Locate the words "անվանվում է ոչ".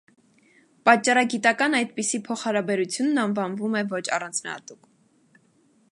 3.27-4.03